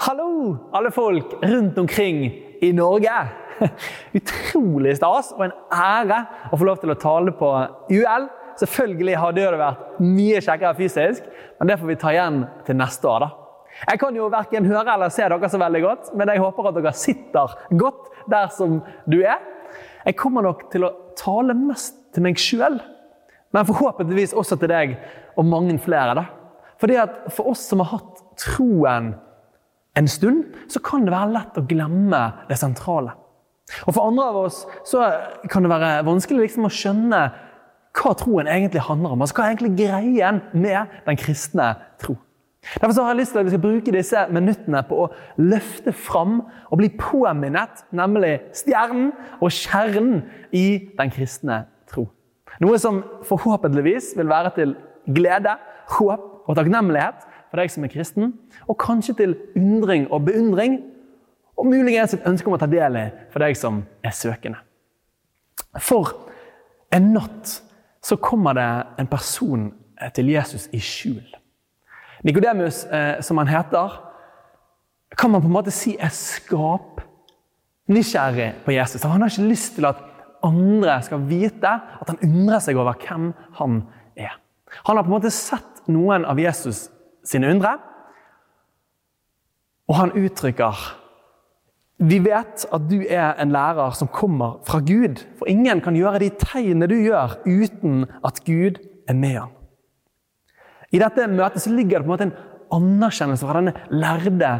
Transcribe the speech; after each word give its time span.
Hallo, 0.00 0.56
alle 0.72 0.90
folk 0.90 1.32
rundt 1.42 1.78
omkring 1.78 2.32
i 2.60 2.72
Norge. 2.72 3.12
Utrolig 4.16 4.94
stas 4.96 5.28
og 5.36 5.42
en 5.44 5.52
ære 5.76 6.22
å 6.48 6.56
få 6.56 6.64
lov 6.64 6.80
til 6.80 6.94
å 6.94 6.96
tale 6.96 7.34
på 7.36 7.50
UL. 7.92 8.24
Selvfølgelig 8.62 9.18
hadde 9.20 9.44
det 9.44 9.60
vært 9.60 10.00
mye 10.00 10.40
kjekkere 10.40 10.72
fysisk, 10.80 11.28
men 11.60 11.68
det 11.68 11.76
får 11.82 11.92
vi 11.92 11.98
ta 12.00 12.14
igjen 12.16 12.40
til 12.64 12.80
neste 12.80 13.12
år. 13.12 13.26
da. 13.26 13.30
Jeg 13.92 14.00
kan 14.00 14.16
jo 14.16 14.32
verken 14.32 14.72
høre 14.72 14.96
eller 14.96 15.12
se 15.12 15.28
dere 15.28 15.52
så 15.52 15.60
veldig 15.66 15.84
godt, 15.84 16.12
men 16.16 16.32
jeg 16.32 16.46
håper 16.46 16.72
at 16.72 16.80
dere 16.80 16.96
sitter 17.04 17.56
godt 17.84 18.10
der 18.32 18.50
som 18.56 18.80
du 19.04 19.20
er. 19.20 19.46
Jeg 20.08 20.16
kommer 20.24 20.48
nok 20.48 20.70
til 20.72 20.88
å 20.88 20.94
tale 21.20 21.60
mest 21.60 22.00
til 22.16 22.24
meg 22.24 22.40
sjøl, 22.40 22.80
men 23.52 23.68
forhåpentligvis 23.68 24.32
også 24.32 24.56
til 24.64 24.72
deg 24.78 24.96
og 25.36 25.44
mange 25.44 25.76
flere. 25.76 26.16
da. 26.16 26.30
Fordi 26.80 27.02
at 27.04 27.26
For 27.36 27.52
oss 27.52 27.68
som 27.68 27.84
har 27.84 27.98
hatt 27.98 28.30
troen 28.40 29.18
en 29.98 30.08
stund, 30.08 30.44
så 30.68 30.80
kan 30.84 31.04
det 31.06 31.14
være 31.14 31.34
lett 31.34 31.58
å 31.58 31.66
glemme 31.66 32.22
det 32.48 32.58
sentrale. 32.60 33.16
Og 33.86 33.94
For 33.94 34.06
andre 34.06 34.26
av 34.30 34.40
oss 34.46 34.64
så 34.88 35.04
kan 35.50 35.64
det 35.66 35.70
være 35.72 36.06
vanskelig 36.06 36.46
liksom 36.48 36.66
å 36.66 36.74
skjønne 36.74 37.20
hva 38.00 38.14
troen 38.18 38.50
egentlig 38.50 38.82
handler 38.86 39.14
om. 39.14 39.22
Altså 39.22 39.38
Hva 39.38 39.46
er 39.46 39.54
egentlig 39.54 39.86
greien 39.86 40.42
med 40.52 41.00
den 41.06 41.18
kristne 41.18 41.72
tro? 42.02 42.16
Derfor 42.76 42.92
så 42.92 43.02
har 43.02 43.14
jeg 43.14 43.22
lyst 43.22 43.32
til 43.32 43.40
at 43.40 43.46
vi 43.46 43.52
skal 43.54 43.62
bruke 43.62 43.94
disse 43.94 44.22
minuttene 44.36 44.82
på 44.84 44.98
å 45.06 45.08
løfte 45.40 45.94
fram 45.96 46.42
og 46.68 46.76
bli 46.76 46.90
påminnet, 47.00 47.86
nemlig 47.96 48.34
stjernen 48.56 49.14
og 49.40 49.54
kjernen 49.54 50.20
i 50.52 50.92
den 50.98 51.12
kristne 51.14 51.62
tro. 51.88 52.04
Noe 52.60 52.76
som 52.82 53.00
forhåpentligvis 53.24 54.12
vil 54.18 54.28
være 54.28 54.52
til 54.58 54.76
glede, 55.08 55.56
håp 55.96 56.50
og 56.50 56.58
takknemlighet 56.58 57.24
for 57.50 57.56
deg 57.60 57.68
som 57.72 57.84
er 57.84 57.92
kristen, 57.92 58.32
og 58.70 58.80
kanskje 58.80 59.14
til 59.18 59.36
undring 59.58 60.06
og 60.10 60.24
beundring, 60.28 60.72
og 61.58 61.66
muligens 61.68 62.14
et 62.16 62.26
ønske 62.26 62.48
om 62.48 62.56
å 62.56 62.60
ta 62.60 62.68
del 62.70 62.96
i 62.96 63.10
for 63.32 63.38
deg 63.44 63.52
som 63.58 63.74
er 64.06 64.12
søkende. 64.16 64.58
For 65.82 66.04
en 66.94 67.12
natt 67.14 67.46
så 68.02 68.16
kommer 68.16 68.54
det 68.56 68.86
en 69.02 69.10
person 69.10 69.72
til 70.16 70.26
Jesus 70.32 70.68
i 70.72 70.80
skjul. 70.80 71.36
Nikodemus, 72.24 72.86
eh, 72.86 73.20
som 73.20 73.38
han 73.38 73.48
heter, 73.48 73.90
kan 75.16 75.30
man 75.30 75.42
på 75.42 75.46
en 75.46 75.52
måte 75.52 75.70
si 75.74 75.96
er 75.98 76.08
skapnysgjerrig 76.14 78.54
på 78.64 78.72
Jesus. 78.72 79.02
Han 79.02 79.22
har 79.22 79.30
ikke 79.30 79.50
lyst 79.50 79.74
til 79.76 79.84
at 79.88 79.96
andre 80.44 81.02
skal 81.04 81.28
vite 81.28 81.80
at 82.00 82.08
han 82.08 82.18
undrer 82.24 82.58
seg 82.64 82.76
over 82.80 82.94
hvem 83.00 83.32
han 83.58 83.82
er. 84.16 84.30
Han 84.86 84.96
har 84.96 85.04
på 85.04 85.10
en 85.10 85.18
måte 85.18 85.30
sett 85.34 85.82
noen 85.90 86.24
av 86.28 86.38
Jesus 86.40 86.88
sine 87.30 87.50
undre, 87.54 87.76
og 89.90 89.96
han 89.98 90.14
uttrykker 90.18 90.82
vi 92.00 92.16
vet 92.24 92.62
at 92.72 92.84
du 92.88 93.02
er 93.02 93.34
en 93.42 93.52
lærer 93.52 93.92
som 93.96 94.08
kommer 94.08 94.60
fra 94.64 94.78
Gud, 94.80 95.20
for 95.36 95.48
ingen 95.52 95.82
kan 95.84 95.96
gjøre 95.96 96.22
de 96.22 96.30
tegnene 96.40 96.88
du 96.88 96.96
gjør, 96.96 97.36
uten 97.44 98.06
at 98.24 98.40
Gud 98.46 98.78
er 99.08 99.16
med 99.18 99.36
ham. 99.36 99.50
I 100.90 101.00
dette 101.02 101.28
møtet 101.28 101.62
så 101.62 101.72
ligger 101.74 102.00
det 102.00 102.06
på 102.06 102.08
en 102.08 102.14
måte 102.14 102.28
en 102.30 102.38
anerkjennelse 102.72 103.46
fra 103.46 103.60
denne 103.60 103.74
lærde 103.92 104.54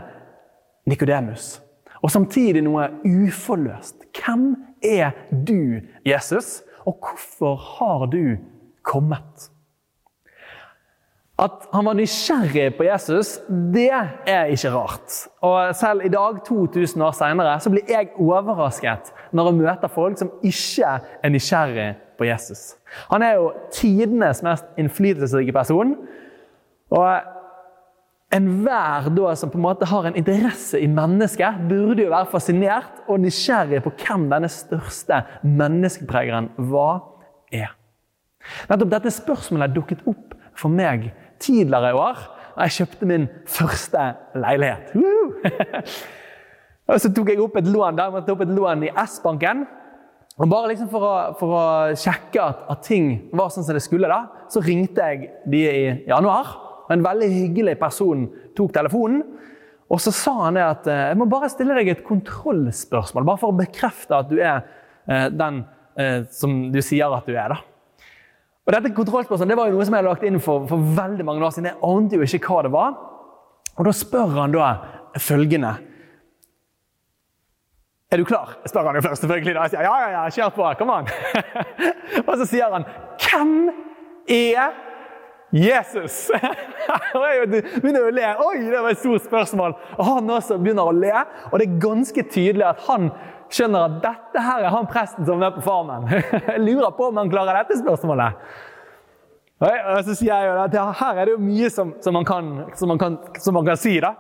Nikodemus. 0.90 1.62
Og 2.04 2.12
samtidig 2.12 2.62
noe 2.64 2.90
uforløst. 3.08 4.04
Hvem 4.20 4.52
er 4.84 5.16
du, 5.32 5.80
Jesus, 6.04 6.60
og 6.84 7.00
hvorfor 7.00 7.56
har 7.56 8.06
du 8.12 8.36
kommet? 8.84 9.48
At 11.40 11.64
han 11.72 11.86
var 11.88 11.96
nysgjerrig 11.96 12.74
på 12.76 12.84
Jesus, 12.84 13.38
det 13.48 13.88
er 14.28 14.50
ikke 14.52 14.72
rart. 14.74 15.14
Og 15.46 15.74
Selv 15.78 16.04
i 16.04 16.12
dag, 16.12 16.42
2000 16.46 17.02
år 17.02 17.16
senere, 17.16 17.56
så 17.60 17.72
blir 17.72 17.88
jeg 17.88 18.12
overrasket 18.20 19.12
når 19.32 19.48
jeg 19.48 19.60
møter 19.62 19.88
folk 19.88 20.18
som 20.20 20.32
ikke 20.44 20.98
er 21.22 21.32
nysgjerrig 21.32 21.90
på 22.18 22.28
Jesus. 22.28 22.74
Han 23.08 23.24
er 23.24 23.38
jo 23.40 23.52
tidenes 23.72 24.42
mest 24.44 24.68
innflytelsesrike 24.78 25.52
person. 25.56 25.96
Og 26.90 27.20
Enhver 28.30 29.34
som 29.34 29.50
på 29.50 29.58
en 29.58 29.64
måte 29.64 29.86
har 29.90 30.06
en 30.06 30.14
interesse 30.14 30.78
i 30.78 30.86
mennesket, 30.86 31.64
burde 31.68 32.04
jo 32.04 32.12
være 32.12 32.30
fascinert 32.30 33.00
og 33.08 33.24
nysgjerrig 33.24 33.80
på 33.82 33.90
hvem 34.04 34.28
denne 34.30 34.48
største 34.48 35.24
menneskepregeren 35.42 36.52
var 36.70 37.00
er. 37.50 37.72
Nettopp 38.70 38.92
dette 38.92 39.10
spørsmålet 39.10 39.74
dukket 39.74 40.06
opp 40.06 40.36
for 40.54 40.70
meg 40.70 41.10
tidligere 41.40 41.90
i 41.92 41.98
år 41.98 42.22
da 42.54 42.66
jeg 42.66 42.80
kjøpte 42.80 43.08
min 43.08 43.26
første 43.48 44.06
leilighet. 44.36 44.90
og 46.90 46.96
så 47.00 47.10
tok 47.14 47.30
jeg 47.32 47.40
opp 47.40 47.60
et 47.60 47.68
lån 47.70 47.98
der, 47.98 48.16
jeg 48.18 48.34
opp 48.34 48.42
et 48.44 48.56
lån 48.56 48.88
i 48.88 48.94
S-banken. 49.06 49.62
Og 50.40 50.48
Bare 50.48 50.70
liksom 50.70 50.88
for, 50.92 51.04
å, 51.04 51.14
for 51.36 51.56
å 51.56 51.64
sjekke 52.00 52.40
at, 52.40 52.64
at, 52.72 52.82
ting 52.86 53.10
var 53.36 53.52
sånn 53.52 53.66
som 53.66 53.76
det 53.76 53.84
skulle, 53.84 54.08
da, 54.08 54.44
så 54.52 54.62
ringte 54.64 55.04
jeg 55.04 55.30
de 55.52 55.62
i 55.68 55.82
januar. 56.08 56.54
En 56.90 57.04
veldig 57.04 57.28
hyggelig 57.28 57.76
person 57.80 58.24
tok 58.56 58.72
telefonen. 58.74 59.22
Og 59.90 60.00
så 60.02 60.12
sa 60.14 60.36
han 60.44 60.56
det 60.56 60.64
at 60.64 60.88
eh, 60.90 61.06
jeg 61.10 61.18
må 61.18 61.26
bare 61.30 61.50
stille 61.50 61.74
deg 61.76 61.90
et 61.92 62.04
kontrollspørsmål, 62.06 63.26
bare 63.26 63.40
for 63.42 63.52
å 63.52 63.58
bekrefte 63.58 64.20
at 64.20 64.30
du 64.30 64.38
er 64.38 64.62
eh, 65.10 65.26
den 65.34 65.64
eh, 65.98 66.22
som 66.34 66.68
du 66.70 66.78
sier 66.84 67.10
at 67.16 67.26
du 67.26 67.34
er. 67.34 67.56
da. 67.56 67.58
Og 68.66 68.74
dette 68.74 68.92
kontrollspørsmålet 68.94 69.54
det 69.54 69.58
var 69.58 69.70
jo 69.70 69.78
noe 69.78 69.86
som 69.86 69.94
jeg 69.96 70.02
hadde 70.02 70.12
lagt 70.12 70.26
inn 70.28 70.42
for, 70.42 70.66
for 70.68 70.90
veldig 70.96 71.26
mange 71.26 71.46
år 71.46 71.54
siden. 71.54 71.70
Jeg 71.70 71.80
ante 71.90 72.18
jo 72.18 72.26
ikke 72.26 72.52
hva 72.52 72.64
det 72.66 72.72
var. 72.74 72.98
Og 73.78 73.86
da 73.86 73.94
spør 73.96 74.34
han 74.36 74.52
da 74.54 74.72
følgende 75.18 75.76
Er 78.10 78.18
du 78.18 78.24
klar? 78.26 78.56
Jeg 78.62 78.72
spør 78.72 78.90
han 78.90 78.98
jo 78.98 79.02
først, 79.06 79.22
selvfølgelig. 79.22 79.54
Da. 79.54 79.64
Jeg 79.64 79.70
sier 79.70 79.86
ja, 79.86 79.96
ja, 80.02 80.10
ja, 80.16 80.22
kjør 80.34 80.54
på. 80.56 80.68
Kom 80.78 80.90
an. 80.90 81.10
og 82.28 82.32
så 82.40 82.46
sier 82.50 82.72
han 82.74 82.86
Hvem 83.22 83.70
er 84.26 84.72
Jesus! 85.50 86.30
og 87.18 87.24
jeg 87.26 87.48
begynner 87.50 88.06
å 88.06 88.12
le. 88.14 88.26
Oi, 88.44 88.56
det 88.66 88.82
var 88.82 88.92
et 88.92 89.00
stort 89.02 89.24
spørsmål. 89.26 89.74
Og 89.96 90.04
han 90.06 90.30
også 90.30 90.58
begynner 90.62 90.90
å 90.90 90.94
le. 90.94 91.14
Og 91.50 91.58
det 91.58 91.66
er 91.66 91.80
ganske 91.82 92.26
tydelig 92.30 92.68
at 92.68 92.84
han 92.86 93.10
skjønner 93.50 93.86
at 93.86 94.00
dette 94.04 94.42
her 94.46 94.64
er 94.64 94.74
han 94.74 94.88
presten 94.90 95.26
som 95.28 95.42
er 95.42 95.54
på 95.54 95.62
Farmen. 95.64 96.08
Jeg 96.52 96.62
lurer 96.62 96.92
på 96.96 97.10
om 97.10 97.20
han 97.20 97.30
klarer 97.32 97.60
dette 97.60 97.80
spørsmålet. 97.82 98.50
Og 99.60 100.04
så 100.06 100.14
sier 100.16 100.32
jeg 100.32 100.46
jo 100.48 100.52
at 100.62 100.76
her 100.96 101.18
er 101.20 101.28
det 101.28 101.32
jo 101.34 101.40
mye 101.44 101.68
som, 101.68 101.90
som, 102.00 102.14
man, 102.16 102.24
kan, 102.24 102.46
som, 102.80 102.88
man, 102.88 102.98
kan, 102.98 103.18
som 103.36 103.52
man, 103.54 103.66
kan, 103.66 103.76
si, 103.76 103.98
da. 104.00 104.14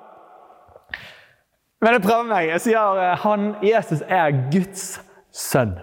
Men 1.80 1.96
jeg 1.96 2.02
prøver 2.04 2.26
meg. 2.28 2.50
Jeg 2.50 2.60
sier 2.66 2.98
at 3.00 3.22
han, 3.22 3.54
Jesus 3.64 4.02
er 4.04 4.34
Guds 4.52 4.82
sønn. 5.32 5.78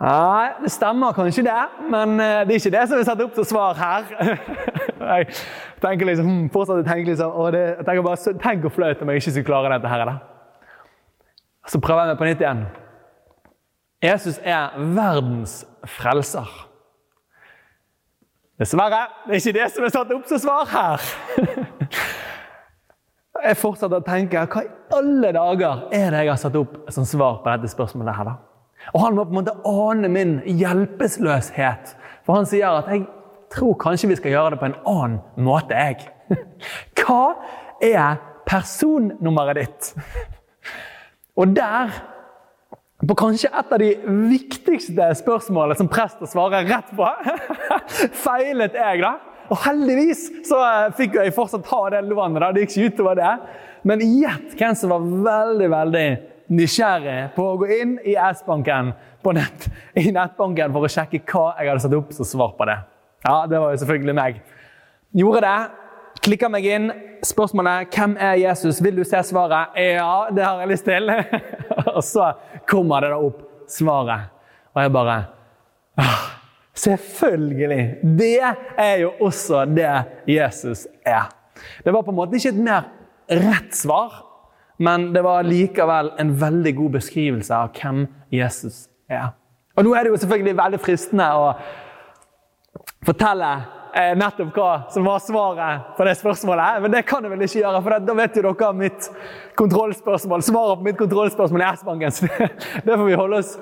Nei, 0.00 0.50
det 0.62 0.72
stemmer 0.72 1.16
kanskje 1.16 1.44
det, 1.44 1.62
men 1.92 2.20
eh, 2.20 2.42
det 2.48 2.54
er 2.54 2.60
ikke 2.60 2.72
det 2.72 2.84
som 2.88 3.00
er 3.00 3.08
satt 3.08 3.20
opp 3.24 3.34
til 3.36 3.44
svar 3.48 3.76
her. 3.76 4.06
Jeg 5.10 5.26
tenker 5.80 6.08
liksom, 6.08 6.26
hmm, 6.28 6.48
fortsatt 6.52 6.84
tenker 6.84 7.08
liksom, 7.08 7.32
det, 7.52 7.60
jeg 7.78 7.86
tenker 7.88 8.04
bare, 8.04 8.32
Tenk 8.44 8.64
hvor 8.64 8.72
flaut 8.74 9.00
om 9.00 9.10
jeg 9.10 9.22
ikke 9.22 9.32
skulle 9.32 9.48
klare 9.48 9.70
dette 9.72 9.88
her. 9.88 10.04
da. 10.04 10.39
Så 11.68 11.80
prøver 11.80 12.06
jeg 12.06 12.14
meg 12.14 12.18
på 12.18 12.28
nytt 12.28 12.44
igjen. 12.44 12.64
Jesus 14.00 14.40
er 14.44 14.76
verdens 14.96 15.60
frelser. 15.84 16.48
Dessverre, 18.60 19.06
det 19.26 19.36
er 19.36 19.40
ikke 19.40 19.56
det 19.56 19.68
som 19.72 19.84
er 19.84 19.92
satt 19.92 20.10
opp 20.12 20.26
som 20.28 20.40
svar 20.40 20.68
her. 20.68 21.04
Jeg 23.40 23.56
fortsetter 23.56 24.02
å 24.02 24.04
tenke 24.04 24.42
hva 24.52 24.62
i 24.66 24.68
alle 24.92 25.30
dager 25.32 25.86
er 25.96 26.10
det 26.12 26.18
jeg 26.26 26.28
har 26.28 26.40
satt 26.42 26.56
opp 26.60 26.74
som 26.92 27.06
svar 27.08 27.38
på 27.40 27.48
dette 27.48 27.70
spørsmålet? 27.72 28.12
her 28.18 28.26
da? 28.28 28.34
Og 28.92 29.00
Han 29.00 29.16
må 29.16 29.24
på 29.24 29.32
en 29.32 29.38
måte 29.38 29.54
ane 29.64 30.10
min 30.12 30.34
hjelpeløshet. 30.44 31.94
For 32.26 32.36
han 32.36 32.48
sier 32.48 32.82
at 32.82 32.90
jeg 32.92 33.06
tror 33.54 33.78
kanskje 33.80 34.10
vi 34.10 34.18
skal 34.20 34.34
gjøre 34.34 34.50
det 34.54 34.60
på 34.60 34.68
en 34.68 34.76
annen 34.92 35.46
måte. 35.46 35.72
jeg. 35.72 36.04
Hva 37.00 37.34
er 37.80 38.20
personnummeret 38.44 39.62
ditt? 39.62 39.94
Og 41.40 41.52
der, 41.56 41.94
på 43.00 43.16
kanskje 43.16 43.48
et 43.48 43.72
av 43.72 43.80
de 43.80 43.90
viktigste 44.28 45.06
spørsmålene 45.22 45.78
som 45.78 45.88
prester 45.88 46.28
svarer 46.28 46.68
rett 46.68 46.90
på, 46.96 47.08
feilet 48.26 48.76
jeg, 48.76 49.00
da. 49.00 49.14
Og 49.50 49.58
heldigvis 49.64 50.26
så 50.46 50.60
eh, 50.62 50.90
fikk 50.98 51.16
jeg 51.18 51.34
fortsatt 51.34 51.70
ha 51.72 51.80
det 51.96 52.04
lånet. 52.06 52.44
Det 52.54 52.66
gikk 52.66 52.76
ikke 52.76 52.90
utover 52.92 53.18
det. 53.18 53.32
Men 53.88 54.04
gjett 54.04 54.52
hvem 54.58 54.76
som 54.76 54.92
var 54.92 55.08
veldig 55.30 55.70
veldig 55.72 56.06
nysgjerrig 56.54 57.18
på 57.34 57.46
å 57.46 57.58
gå 57.58 57.70
inn 57.80 57.96
i 58.06 58.16
S-banken 58.30 58.92
på 59.24 59.34
nett, 59.36 59.66
i 59.98 60.10
nettbanken 60.12 60.72
for 60.74 60.86
å 60.86 60.90
sjekke 60.90 61.22
hva 61.24 61.44
jeg 61.58 61.70
hadde 61.70 61.82
satt 61.84 61.96
opp 61.98 62.14
som 62.16 62.28
svar 62.28 62.54
på 62.58 62.68
det. 62.68 62.78
Ja, 63.24 63.36
det 63.50 63.60
var 63.60 63.72
jo 63.72 63.80
selvfølgelig 63.82 64.16
meg. 64.16 64.40
Gjorde 65.16 65.42
det, 65.44 65.58
Klikker 66.20 66.50
meg 66.52 66.66
inn. 66.68 66.90
Spørsmålet 67.24 67.88
'Hvem 67.88 68.16
er 68.20 68.34
Jesus?' 68.34 68.82
Vil 68.84 68.96
du 68.96 69.04
se 69.04 69.22
svaret? 69.22 69.72
Ja, 69.76 70.26
det 70.34 70.44
har 70.44 70.58
jeg 70.60 70.68
lyst 70.68 70.84
til. 70.84 71.10
og 71.96 72.04
så 72.04 72.32
kommer 72.66 73.00
det 73.00 73.10
da 73.10 73.16
opp 73.16 73.40
svaret. 73.68 74.20
Og 74.74 74.82
jeg 74.82 74.92
bare 74.92 75.24
Selvfølgelig! 76.74 77.96
Det 78.18 78.38
er 78.78 78.96
jo 78.96 79.12
også 79.20 79.64
det 79.64 80.04
Jesus 80.28 80.86
er. 81.06 81.28
Det 81.84 81.92
var 81.92 82.02
på 82.02 82.10
en 82.10 82.16
måte 82.16 82.36
ikke 82.36 82.48
et 82.48 82.64
mer 82.64 82.82
rett 83.30 83.74
svar, 83.76 84.24
men 84.78 85.14
det 85.14 85.24
var 85.24 85.42
likevel 85.42 86.12
en 86.18 86.40
veldig 86.40 86.76
god 86.76 86.90
beskrivelse 86.90 87.54
av 87.54 87.74
hvem 87.76 88.06
Jesus 88.32 88.88
er. 89.08 89.32
Og 89.76 89.84
Nå 89.84 89.94
er 89.94 90.02
det 90.02 90.10
jo 90.10 90.16
selvfølgelig 90.16 90.56
veldig 90.56 90.80
fristende 90.80 91.26
å 91.36 91.52
fortelle 93.04 93.50
eh, 93.94 94.12
nettopp 94.18 94.56
hva 94.56 94.70
som 94.90 95.04
var 95.06 95.20
svaret 95.24 95.92
på 95.96 96.06
det 96.06 96.14
spørsmålet, 96.18 96.80
men 96.84 96.94
det 96.94 97.04
kan 97.08 97.24
jeg 97.24 97.32
vel 97.32 97.44
ikke 97.46 97.60
gjøre, 97.60 97.82
for 97.84 98.06
da 98.06 98.16
vet 98.18 98.38
jo 98.38 98.44
dere 98.48 98.72
mitt 98.78 99.10
kontrollspørsmål, 99.58 100.44
svaret 100.46 100.80
på 100.80 100.88
mitt 100.88 100.98
kontrollspørsmål 101.00 101.64
i 101.64 101.68
S-banken. 101.74 102.16
Så 102.16 102.28
det, 102.28 102.50
det, 102.86 102.96
får 102.96 103.06
vi 103.06 103.20
holde 103.20 103.40
oss 103.42 103.54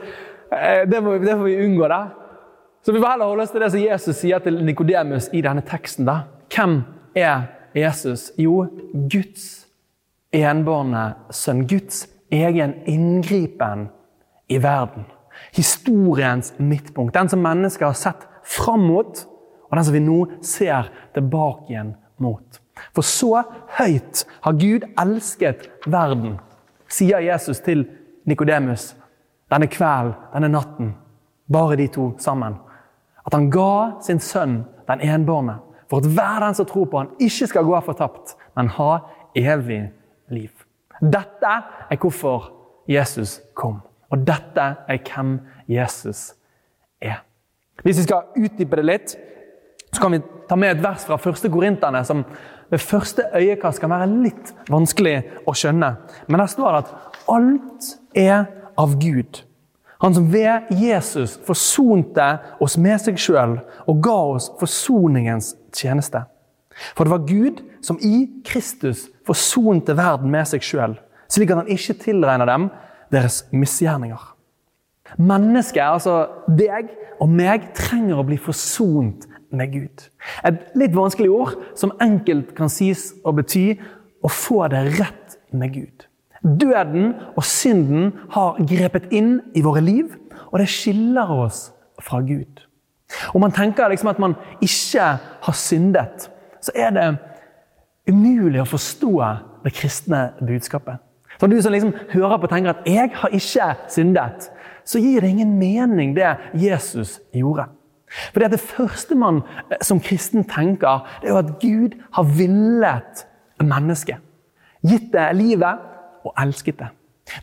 eh, 0.53 0.83
det, 0.89 1.03
må, 1.05 1.19
det, 1.23 1.35
får 1.35 1.47
vi 1.47 1.61
unngå, 1.67 1.89
da. 1.91 2.03
Så 2.85 2.95
vi 2.95 3.01
får 3.03 3.15
heller 3.15 3.33
holde 3.33 3.47
oss 3.47 3.55
til 3.55 3.65
det 3.65 3.71
som 3.75 3.85
Jesus 3.85 4.21
sier 4.23 4.43
til 4.45 4.61
Nikodemus 4.65 5.31
i 5.37 5.43
denne 5.45 5.65
teksten. 5.67 6.09
da. 6.09 6.21
Hvem 6.55 6.81
er 7.19 7.49
Jesus? 7.77 8.31
Jo, 8.39 8.63
Guds 9.11 9.67
enbårne 10.33 11.11
sønn. 11.35 11.67
Guds 11.69 12.07
egen 12.33 12.75
inngripen 12.89 13.89
i 14.49 14.61
verden. 14.63 15.07
Historiens 15.55 16.53
midtpunkt. 16.57 17.15
Den 17.15 17.29
som 17.29 17.43
mennesker 17.43 17.91
har 17.91 17.99
sett 17.99 18.25
fram 18.45 18.87
mot, 18.89 19.25
og 19.69 19.77
den 19.77 19.85
som 19.85 19.97
vi 19.97 20.05
nå 20.05 20.19
ser 20.45 20.91
tilbake 21.17 21.73
igjen 21.73 21.95
mot. 22.23 22.61
For 22.95 23.07
så 23.07 23.43
høyt 23.79 24.25
har 24.45 24.59
Gud 24.59 24.87
elsket 25.01 25.67
verden, 25.87 26.39
sier 26.89 27.21
Jesus 27.25 27.61
til 27.65 27.85
Nikodemus 28.29 28.93
denne 29.53 29.69
kvelden, 29.73 30.17
denne 30.33 30.51
natten. 30.53 30.95
Bare 31.53 31.77
de 31.81 31.89
to 31.89 32.11
sammen. 32.21 32.59
At 33.27 33.35
han 33.35 33.51
ga 33.51 34.01
sin 34.05 34.21
sønn, 34.21 34.63
den 34.89 35.01
enbårne, 35.05 35.59
for 35.89 36.03
at 36.03 36.09
hver 36.13 36.41
den 36.45 36.57
som 36.57 36.67
tror 36.69 36.89
på 36.89 37.01
han 37.01 37.15
ikke 37.21 37.49
skal 37.49 37.65
gå 37.65 37.81
fortapt, 37.85 38.37
men 38.57 38.69
ha 38.77 38.99
evig 39.37 39.87
liv. 40.29 40.53
Dette 41.01 41.55
er 41.89 42.01
hvorfor 42.01 42.51
Jesus 42.89 43.39
kom. 43.55 43.81
Og 44.11 44.25
dette 44.27 44.65
er 44.89 45.01
hvem 45.05 45.39
Jesus 45.69 46.35
er. 47.01 47.23
Hvis 47.85 48.01
vi 48.01 48.07
skal 48.09 48.33
utdype 48.37 48.77
det 48.81 48.85
litt, 48.85 49.17
så 49.93 50.03
kan 50.03 50.13
vi 50.13 50.23
ta 50.49 50.57
med 50.57 50.77
et 50.77 50.85
vers 50.85 51.05
fra 51.09 51.19
første 51.21 51.51
Korinterne 51.53 52.05
som 52.05 52.25
ved 52.69 52.83
første 52.85 53.25
øyekast 53.37 53.81
kan 53.81 53.93
være 53.93 54.09
litt 54.25 54.53
vanskelig 54.69 55.19
å 55.49 55.55
skjønne. 55.57 55.95
Men 56.29 56.43
der 56.43 56.51
står 56.53 56.73
det 56.73 56.81
at 56.83 57.21
alt 57.33 57.93
er 58.17 58.49
av 58.79 58.97
Gud. 59.01 59.43
Han 59.99 60.15
som 60.15 60.29
ved 60.33 60.69
Jesus 60.79 61.39
forsonte 61.47 62.27
oss 62.63 62.77
med 62.79 63.01
seg 63.03 63.19
sjøl 63.19 63.57
og 63.89 64.03
ga 64.05 64.19
oss 64.37 64.51
forsoningens 64.61 65.55
tjeneste. 65.75 66.23
For 66.95 67.05
det 67.05 67.15
var 67.15 67.27
Gud 67.27 67.65
som 67.83 67.99
i 68.05 68.29
Kristus 68.47 69.09
forsonte 69.27 69.97
verden 69.99 70.31
med 70.31 70.47
seg 70.47 70.63
sjøl, 70.63 70.95
slik 71.27 71.51
at 71.51 71.65
han 71.65 71.73
ikke 71.75 71.99
tilregner 72.05 72.47
dem 72.47 72.69
deres 73.11 73.43
misgjerninger. 73.51 74.21
Mennesket, 75.19 75.83
altså 75.83 76.45
deg 76.53 76.93
og 77.19 77.33
meg, 77.33 77.73
trenger 77.75 78.21
å 78.21 78.27
bli 78.29 78.39
forsont 78.39 79.25
med 79.51 79.73
Gud. 79.73 80.05
Et 80.45 80.77
litt 80.79 80.95
vanskelig 80.97 81.31
ord 81.31 81.57
som 81.79 81.95
enkelt 82.03 82.55
kan 82.57 82.71
sies 82.73 83.13
å 83.25 83.33
bety 83.37 83.79
å 84.23 84.31
få 84.33 84.67
det 84.73 84.85
rett 84.99 85.39
med 85.53 85.75
Gud. 85.75 86.07
Døden 86.43 87.15
og 87.35 87.45
synden 87.47 88.13
har 88.35 88.61
grepet 88.63 89.11
inn 89.15 89.39
i 89.59 89.63
våre 89.65 89.83
liv, 89.83 90.15
og 90.53 90.61
det 90.61 90.69
skiller 90.71 91.31
oss 91.33 91.69
fra 92.03 92.21
Gud. 92.23 92.63
Om 93.35 93.43
man 93.43 93.55
tenker 93.55 93.89
liksom 93.89 94.13
at 94.13 94.21
man 94.23 94.37
ikke 94.63 95.09
har 95.43 95.57
syndet, 95.57 96.29
så 96.61 96.75
er 96.77 96.95
det 96.95 97.09
umulig 98.09 98.61
å 98.63 98.69
forstå 98.69 99.13
det 99.65 99.75
kristne 99.77 100.29
budskapet. 100.41 101.01
Så 101.39 101.47
du 101.47 101.59
som 101.63 101.73
liksom 101.73 101.95
hører 102.11 102.39
på 102.39 102.49
og 102.49 102.51
tenker 102.51 102.71
at 102.71 102.87
'jeg 102.87 103.11
har 103.15 103.29
ikke 103.29 103.77
syndet', 103.89 104.51
så 104.85 104.99
gir 104.99 105.21
det 105.21 105.29
ingen 105.29 105.59
mening, 105.59 106.17
det 106.17 106.37
Jesus 106.55 107.21
gjorde. 107.35 107.65
For 108.33 108.41
det 108.41 108.61
første 108.61 109.17
man 109.19 109.43
eh, 109.69 109.81
som 109.85 110.01
kristen 110.01 110.47
tenker, 110.49 111.05
det 111.21 111.29
er 111.29 111.35
jo 111.35 111.43
at 111.43 111.55
Gud 111.63 111.99
har 112.17 112.31
villet 112.39 113.27
mennesket. 113.63 114.23
Gitt 114.87 115.11
det 115.13 115.27
livet 115.37 115.85
og 116.25 116.33
elsket 116.41 116.79
det. 116.81 116.93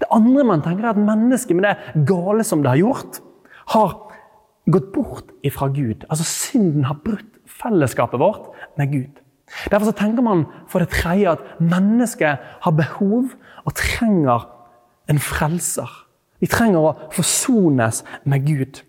Det 0.01 0.09
andre 0.13 0.43
man 0.47 0.63
tenker, 0.65 0.85
er 0.85 0.95
at 0.95 1.01
mennesket 1.01 1.55
med 1.57 1.67
det 1.67 2.05
gale 2.09 2.43
som 2.43 2.63
det 2.63 2.73
har 2.73 2.81
gjort, 2.81 3.19
har 3.75 3.93
gått 4.71 4.91
bort 4.93 5.29
ifra 5.45 5.67
Gud. 5.69 6.07
Altså 6.09 6.25
Synden 6.25 6.87
har 6.89 6.97
brutt 7.05 7.29
fellesskapet 7.45 8.19
vårt 8.19 8.49
med 8.77 8.91
Gud. 8.91 9.21
Derfor 9.71 9.91
tenker 9.91 10.25
man 10.25 10.45
for 10.67 10.81
det 10.81 10.89
tredje 10.89 11.35
at 11.35 11.61
mennesket 11.61 12.41
har 12.61 12.71
behov 12.71 13.29
og 13.65 13.73
trenger 13.77 14.47
en 15.09 15.21
frelser. 15.21 15.89
Vi 16.41 16.49
trenger 16.49 16.81
å 16.81 16.95
forsones 17.13 18.01
med 18.25 18.45
Gud. 18.47 18.81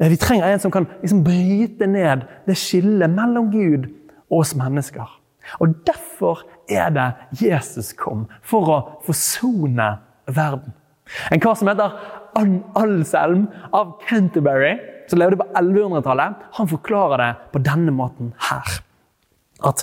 Eh, 0.00 0.08
vi 0.08 0.16
trenger 0.16 0.48
en 0.48 0.60
som 0.60 0.70
kan 0.70 0.86
liksom 1.00 1.24
bryte 1.24 1.86
ned 1.86 2.24
det 2.46 2.56
skillet 2.58 3.10
mellom 3.12 3.50
Gud 3.52 3.88
og 4.30 4.42
oss 4.42 4.54
mennesker. 4.58 5.08
Og 5.60 5.74
Derfor 5.86 6.44
er 6.70 6.92
det 6.94 7.08
Jesus 7.40 7.92
kom, 7.98 8.28
for 8.42 8.70
å 8.70 8.78
forsone 9.06 9.88
verden. 10.30 10.72
En 11.32 11.42
kar 11.42 11.56
som 11.58 11.68
heter 11.68 11.96
Ann 12.38 12.60
Alselm 12.78 13.48
av 13.74 13.96
Canterbury, 14.06 14.76
som 15.10 15.18
levde 15.18 15.40
på 15.40 15.48
1100-tallet, 15.58 16.36
han 16.54 16.70
forklarer 16.70 17.22
det 17.24 17.30
på 17.50 17.62
denne 17.66 17.90
måten 17.94 18.30
her. 18.46 18.76
At 19.66 19.82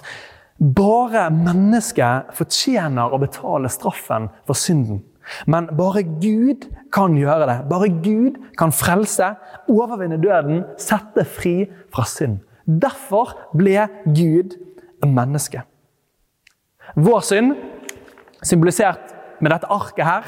bare 0.57 1.27
mennesket 1.33 2.31
fortjener 2.37 3.11
å 3.11 3.19
betale 3.21 3.69
straffen 3.69 4.29
for 4.47 4.57
synden. 4.57 5.03
Men 5.47 5.69
bare 5.77 6.03
Gud 6.03 6.67
kan 6.93 7.15
gjøre 7.17 7.47
det. 7.49 7.57
Bare 7.69 7.89
Gud 7.89 8.37
kan 8.57 8.71
frelse, 8.71 9.33
overvinne 9.69 10.19
døden, 10.21 10.63
sette 10.79 11.25
fri 11.25 11.65
fra 11.93 12.05
synd. 12.07 12.39
Derfor 12.67 13.35
ble 13.55 13.87
Gud 14.05 14.57
menneske. 15.05 15.63
Vår 16.95 17.23
synd, 17.27 17.55
symbolisert 18.43 19.13
med 19.41 19.51
dette 19.51 19.69
arket 19.71 20.05
her, 20.07 20.27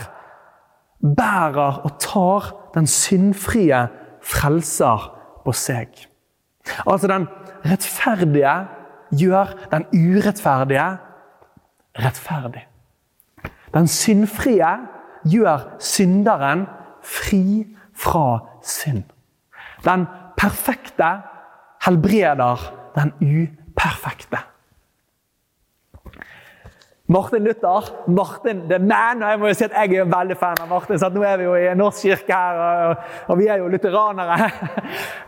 bærer 1.00 1.82
og 1.88 1.96
tar 2.00 2.52
den 2.76 2.88
syndfrie 2.88 3.88
frelser 4.22 5.10
på 5.46 5.56
seg. 5.56 5.94
Altså 6.86 7.08
den 7.10 7.28
rettferdige 7.66 8.56
gjør 9.16 9.56
den 9.72 9.88
urettferdige 9.96 10.90
rettferdig. 12.00 12.69
Den 13.74 13.88
syndfrie 13.88 14.72
gjør 15.30 15.66
synderen 15.80 16.66
fri 17.04 17.68
fra 17.94 18.40
synd. 18.64 19.04
Den 19.86 20.08
perfekte 20.38 21.22
helbreder 21.86 22.72
den 22.96 23.14
uperfekte. 23.22 24.38
Martin 27.12 27.44
Luther, 27.44 27.90
Martin 28.08 28.70
the 28.70 28.80
man. 28.80 29.24
og 29.24 29.30
jeg 29.30 29.40
må 29.40 29.48
jo 29.48 29.54
si 29.58 29.66
at 29.66 29.72
jeg 29.74 29.98
er 29.98 30.10
veldig 30.12 30.36
fan 30.38 30.60
av 30.62 30.68
Martin. 30.70 31.00
så 31.02 31.10
Nå 31.10 31.24
er 31.26 31.40
vi 31.42 31.48
jo 31.48 31.56
i 31.58 31.64
en 31.72 31.80
norsk 31.82 32.04
kirke 32.06 32.36
her, 32.38 33.00
og, 33.26 33.38
vi 33.40 33.48
er 33.48 33.58
jo 33.58 33.68
lutheranere. 33.68 34.38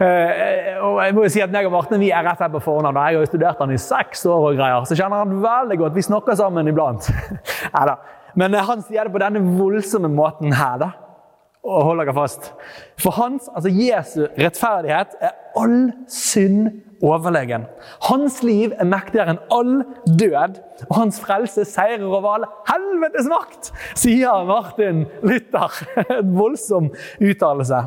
Eh, 0.02 0.80
og 0.82 0.96
jeg 1.04 1.14
må 1.14 1.24
jo 1.28 1.30
si 1.30 1.42
at 1.44 1.52
meg 1.54 1.68
og 1.68 1.76
Martin 1.76 2.00
vi 2.02 2.08
er 2.10 2.24
rett 2.26 2.40
her 2.42 2.50
på 2.50 2.58
fornavn. 2.66 2.98
Jeg 2.98 3.18
har 3.20 3.22
jo 3.22 3.28
studert 3.30 3.60
han 3.62 3.70
i 3.70 3.78
seks 3.78 4.24
år, 4.26 4.48
og 4.48 4.56
greier, 4.58 4.88
så 4.90 4.98
kjenner 4.98 5.22
han 5.22 5.36
veldig 5.44 5.78
godt. 5.78 5.94
Vi 5.94 6.06
snakker 6.08 6.38
sammen 6.40 6.70
iblant. 6.72 7.06
Neida. 7.76 8.00
Men 8.36 8.56
eh, 8.56 8.66
han 8.68 8.84
sier 8.86 9.08
det 9.08 9.14
på 9.14 9.22
denne 9.22 9.44
voldsomme 9.58 10.12
måten 10.12 10.54
her. 10.56 10.78
da. 10.82 10.92
Og 11.62 11.84
hold 11.86 12.02
dere 12.02 12.16
fast. 12.18 12.54
For 13.02 13.14
hans, 13.14 13.50
altså 13.54 13.70
Jesu 13.70 14.24
rettferdighet 14.40 15.14
er 15.22 15.36
all 15.60 15.92
synd 16.10 16.72
overlegen. 17.06 17.68
Hans 18.08 18.40
liv 18.46 18.74
er 18.78 18.90
mektigere 18.90 19.36
enn 19.36 19.42
all 19.54 19.72
død, 20.08 20.58
og 20.88 20.96
hans 20.98 21.20
frelse 21.22 21.66
seirer 21.70 22.06
over 22.08 22.28
all 22.32 22.48
helvetes 22.70 23.30
makt, 23.30 23.72
sier 23.98 24.46
Martin 24.50 25.06
Luther. 25.26 25.82
En 26.18 26.36
voldsom 26.38 26.92
uttalelse. 27.22 27.86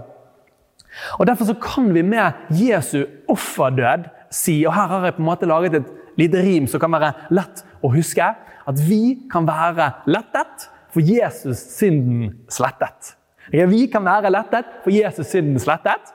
Og 1.18 1.26
Derfor 1.26 1.50
så 1.50 1.58
kan 1.58 1.90
vi 1.94 2.02
med 2.06 2.54
Jesu 2.54 3.04
offerdød 3.28 4.06
si, 4.30 4.60
og 4.66 4.74
her 4.74 4.86
har 4.90 5.04
jeg 5.08 5.16
på 5.16 5.22
en 5.22 5.30
måte 5.30 5.50
laget 5.50 5.80
et 5.80 5.92
lite 6.18 6.42
rim 6.42 6.66
som 6.70 6.82
kan 6.82 6.94
være 6.94 7.12
lett 7.34 7.64
å 7.82 7.90
huske, 7.94 8.26
at 8.68 8.80
vi 8.88 9.18
kan 9.30 9.46
være 9.46 9.90
lettet 10.06 10.68
for 10.94 11.02
Jesus 11.04 11.58
synden 11.74 12.32
slettet. 12.48 13.14
Vi 13.52 13.86
kan 13.92 14.04
være 14.04 14.30
lettet 14.32 14.68
for 14.84 14.94
Jesus 14.94 15.26
synden 15.26 15.58
slettet. 15.58 16.12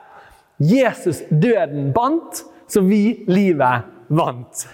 Jesus 0.60 1.22
døden 1.30 1.92
bandt, 1.92 2.44
så 2.68 2.80
vi 2.80 3.24
livet 3.28 3.84
vant. 4.08 4.68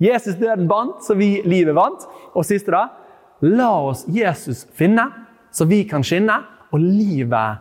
Jesus 0.00 0.34
døden 0.34 0.68
bandt, 0.68 1.04
så 1.06 1.14
vi 1.14 1.40
livet 1.44 1.74
vant. 1.74 2.06
Og 2.34 2.44
siste, 2.44 2.70
da 2.70 2.86
La 3.42 3.72
oss 3.74 4.04
Jesus 4.06 4.62
finne, 4.78 5.08
så 5.50 5.66
vi 5.66 5.82
kan 5.90 6.04
skinne, 6.06 6.36
og 6.72 6.78
livet 6.80 7.58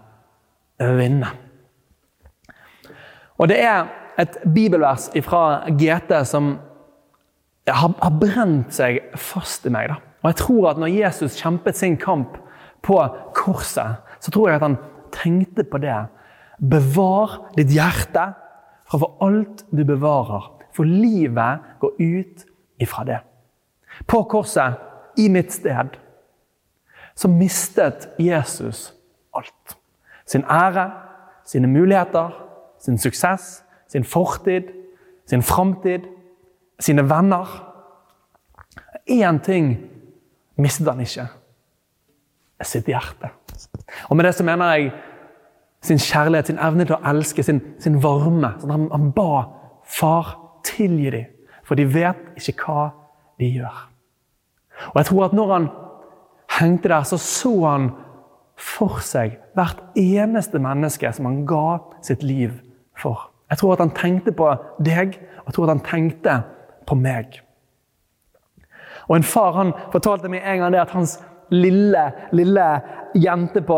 vinne. 0.77 1.31
Og 3.41 3.49
Det 3.49 3.57
er 3.65 3.89
et 4.21 4.37
bibelvers 4.53 5.09
fra 5.25 5.65
GT 5.69 6.13
som 6.29 6.59
har, 7.69 7.93
har 8.01 8.15
brent 8.19 8.73
seg 8.73 9.01
fast 9.19 9.65
i 9.65 9.73
meg. 9.73 9.91
da. 9.91 9.99
Og 10.21 10.31
jeg 10.31 10.39
tror 10.41 10.69
at 10.71 10.79
når 10.81 10.93
Jesus 10.95 11.37
kjempet 11.39 11.77
sin 11.77 11.97
kamp 11.97 12.37
på 12.85 12.97
korset, 13.37 14.01
så 14.19 14.31
tror 14.31 14.49
jeg 14.49 14.59
at 14.61 14.65
han 14.65 14.77
tenkte 15.13 15.65
på 15.65 15.81
det. 15.81 15.97
Bevar 16.61 17.51
ditt 17.57 17.73
hjerte 17.73 18.31
framfor 18.91 19.17
alt 19.23 19.65
du 19.71 19.83
bevarer, 19.87 20.51
for 20.75 20.83
livet 20.83 21.61
går 21.79 21.93
ut 21.99 22.45
ifra 22.81 23.05
det. 23.07 23.19
På 24.07 24.23
korset, 24.23 24.79
i 25.17 25.27
mitt 25.27 25.51
sted, 25.51 25.97
så 27.15 27.27
mistet 27.27 28.07
Jesus 28.19 28.93
alt. 29.35 29.75
Sin 30.25 30.43
ære, 30.43 30.91
sine 31.45 31.67
muligheter, 31.67 32.31
sin 32.79 32.97
suksess, 32.97 33.63
sin 33.87 34.03
fortid, 34.03 34.71
sin 35.27 35.43
framtid, 35.43 36.07
sine 36.81 37.05
venner. 37.09 37.47
Én 39.09 39.39
ting 39.43 39.75
mistet 40.57 40.88
han 40.88 41.01
ikke. 41.03 41.27
Sitt 42.61 42.89
hjerte. 42.89 43.31
Og 44.09 44.17
med 44.17 44.25
det 44.25 44.35
så 44.38 44.45
mener 44.45 44.75
jeg 44.75 44.91
sin 45.81 45.97
kjærlighet, 45.97 46.47
sin 46.47 46.61
evne 46.61 46.85
til 46.85 46.95
å 46.97 47.01
elske, 47.09 47.43
sin, 47.43 47.61
sin 47.81 47.97
varme. 48.03 48.53
Sånn 48.61 48.73
han, 48.73 48.88
han, 48.93 49.09
ba 49.15 49.47
far 49.81 50.35
tilgi 50.65 51.09
dem, 51.13 51.31
for 51.65 51.79
de 51.79 51.88
vet 51.89 52.38
ikke 52.38 52.67
hva 52.67 52.83
de 53.41 53.50
gjør. 53.57 53.81
Og 54.91 55.01
jeg 55.01 55.09
tror 55.09 55.25
at 55.25 55.35
når 55.38 55.53
han 55.55 55.67
hengte 56.59 56.91
der, 56.91 57.03
så 57.07 57.17
så 57.17 57.53
han 57.65 57.89
for 58.61 59.01
seg 59.01 59.39
hvert 59.57 59.81
eneste 59.97 60.61
menneske 60.61 61.09
som 61.15 61.25
han 61.25 61.41
ga 61.50 61.79
sitt 62.05 62.21
liv 62.23 62.53
for. 62.97 63.31
Jeg 63.50 63.59
tror 63.59 63.73
at 63.73 63.83
han 63.83 63.95
tenkte 63.97 64.31
på 64.38 64.47
deg, 64.85 65.17
og 65.41 65.50
jeg 65.50 65.55
tror 65.55 65.65
at 65.65 65.73
han 65.73 65.85
tenkte 65.88 66.35
på 66.88 66.97
meg. 66.97 67.41
Og 69.09 69.17
En 69.17 69.27
far 69.27 69.53
han 69.57 69.73
fortalte 69.91 70.29
meg 70.31 70.45
en 70.45 70.63
gang 70.63 70.73
det 70.73 70.81
at 70.81 70.93
hans 70.95 71.17
lille, 71.51 72.03
lille 72.31 72.67
jente 73.17 73.61
på 73.67 73.77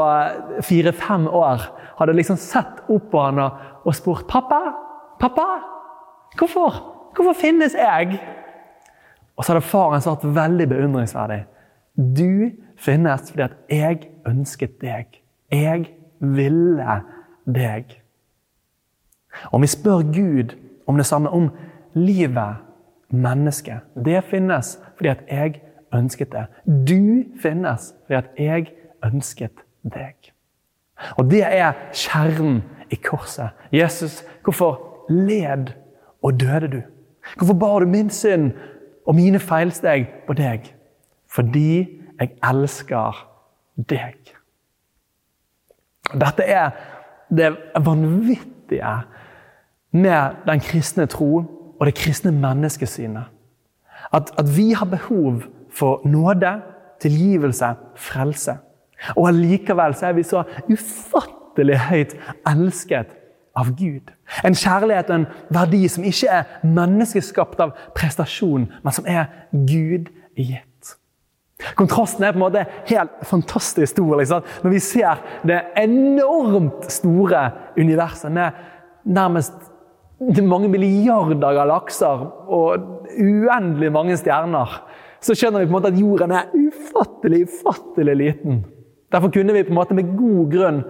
fire-fem 0.61 1.27
år 1.27 1.63
hadde 1.97 2.15
liksom 2.17 2.37
sett 2.37 2.83
opp 2.91 3.09
på 3.11 3.21
han 3.23 3.41
og 3.41 3.93
spurt 3.95 4.27
pappa, 4.29 4.61
pappa, 5.21 5.47
hvorfor, 6.37 6.77
hvorfor 7.15 7.37
finnes 7.37 7.73
jeg? 7.77 8.19
Og 9.33 9.43
så 9.43 9.53
hadde 9.53 9.65
faren 9.65 10.03
svart 10.03 10.25
veldig 10.35 10.67
beundringsverdig. 10.69 11.41
Du 11.97 12.53
finnes 12.77 13.29
fordi 13.31 13.45
at 13.47 13.57
jeg 13.69 14.09
ønsket 14.29 14.79
deg. 14.81 15.19
Jeg 15.53 15.89
ville 16.19 16.99
deg. 17.45 17.97
Om 19.51 19.65
vi 19.65 19.69
spør 19.71 20.05
Gud 20.13 20.53
om 20.87 20.97
det 20.97 21.05
samme, 21.09 21.29
om 21.29 21.49
livet, 21.93 22.61
mennesket 23.13 23.79
Det 24.05 24.23
finnes 24.23 24.79
fordi 24.97 25.09
at 25.09 25.23
jeg 25.29 25.61
ønsket 25.93 26.31
det. 26.31 26.45
Du 26.65 27.23
finnes 27.41 27.93
fordi 28.05 28.17
at 28.17 28.29
jeg 28.39 28.73
ønsket 29.05 29.63
deg. 29.83 30.33
Og 31.17 31.31
Det 31.31 31.43
er 31.43 31.73
kjernen 31.93 32.63
i 32.91 32.95
korset. 32.95 33.49
Jesus, 33.71 34.23
hvorfor 34.43 35.05
led 35.09 35.73
og 36.23 36.39
døde 36.39 36.67
du? 36.67 36.81
Hvorfor 37.37 37.53
bar 37.53 37.79
du 37.79 37.85
min 37.85 38.09
synd 38.09 38.51
og 39.07 39.15
mine 39.15 39.39
feilsteg 39.39 40.07
på 40.27 40.33
deg? 40.33 40.75
Fordi 41.29 41.99
jeg 42.19 42.29
elsker 42.43 43.27
deg. 43.89 44.33
Dette 46.13 46.43
er 46.43 46.69
det 47.37 47.55
vanvittige 47.85 48.97
med 49.91 50.35
den 50.47 50.59
kristne 50.59 51.05
tro 51.05 51.43
og 51.83 51.87
det 51.89 51.97
kristne 51.99 52.31
menneskesynet. 52.31 53.23
At, 54.13 54.29
at 54.39 54.57
vi 54.57 54.71
har 54.71 54.85
behov 54.85 55.41
for 55.71 56.01
nåde, 56.07 56.61
tilgivelse, 57.01 57.65
frelse. 57.95 58.53
Og 59.15 59.27
allikevel 59.27 59.95
så 59.95 60.05
er 60.05 60.13
vi 60.15 60.23
så 60.23 60.43
ufattelig 60.71 61.79
høyt 61.89 62.13
elsket 62.47 63.11
av 63.55 63.73
Gud. 63.75 64.13
En 64.47 64.55
kjærlighet 64.55 65.11
og 65.11 65.15
en 65.17 65.25
verdi 65.51 65.81
som 65.91 66.07
ikke 66.07 66.31
er 66.31 66.55
menneskeskapt 66.63 67.59
av 67.59 67.75
prestasjon, 67.97 68.69
men 68.83 68.95
som 68.95 69.09
er 69.09 69.27
Gud 69.51 70.07
gitt. 70.39 70.95
Kontrasten 71.75 72.23
er 72.23 72.31
på 72.31 72.39
en 72.39 72.45
måte 72.45 72.63
helt 72.87 73.27
fantastisk 73.27 73.91
stor. 73.91 74.15
Liksom. 74.21 74.47
Når 74.63 74.71
vi 74.71 74.79
ser 74.79 75.19
det 75.43 75.59
enormt 75.83 76.87
store 76.91 77.43
universet 77.75 78.31
med 78.31 78.63
nærmest 79.03 79.72
mange 80.19 80.69
milliarder 80.71 81.55
galakser 81.57 82.27
og 82.47 83.09
uendelig 83.19 83.91
mange 83.91 84.17
stjerner, 84.17 84.81
så 85.23 85.35
skjønner 85.35 85.63
vi 85.63 85.67
på 85.67 85.71
en 85.71 85.77
måte 85.77 85.91
at 85.93 85.99
jorden 85.99 86.31
er 86.35 86.51
ufattelig, 86.53 87.45
ufattelig 87.47 88.15
liten. 88.19 88.63
Derfor 89.11 89.31
kunne 89.31 89.53
vi 89.53 89.63
på 89.63 89.73
en 89.73 89.79
måte 89.79 89.95
med 89.97 90.15
god 90.17 90.51
grunn 90.51 90.83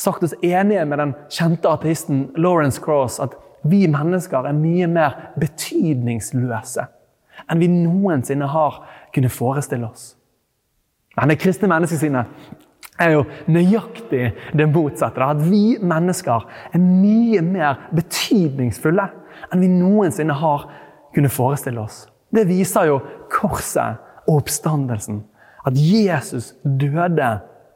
sagt 0.00 0.24
oss 0.24 0.34
enige 0.42 0.84
med 0.88 0.98
den 0.98 1.14
kjente 1.32 1.68
ateisten 1.68 2.30
Lawrence 2.36 2.80
Cross 2.82 3.20
at 3.20 3.36
vi 3.68 3.84
mennesker 3.90 4.48
er 4.48 4.56
mye 4.56 4.88
mer 4.88 5.16
betydningsløse 5.40 6.86
enn 7.50 7.60
vi 7.60 7.68
noensinne 7.72 8.48
har 8.52 8.82
kunnet 9.14 9.32
forestille 9.32 9.88
oss. 9.88 10.14
Men 11.16 11.32
det 11.32 11.40
kristne 11.40 11.68
menneskesynet 11.70 12.28
er 13.00 13.14
jo 13.16 13.24
nøyaktig 13.50 14.30
det 14.56 14.68
motsatte. 14.70 15.24
At 15.24 15.40
vi 15.42 15.78
mennesker 15.80 16.46
er 16.72 16.82
mye 16.82 17.42
mer 17.44 17.88
betydningsfulle 17.96 19.08
enn 19.50 19.64
vi 19.64 19.70
noensinne 19.72 20.36
har 20.36 20.68
kunnet 21.14 21.34
forestille 21.34 21.82
oss. 21.82 22.04
Det 22.30 22.46
viser 22.48 22.90
jo 22.90 23.00
korset 23.32 24.00
og 24.26 24.42
oppstandelsen. 24.42 25.24
At 25.66 25.76
Jesus 25.76 26.54
døde 26.64 27.32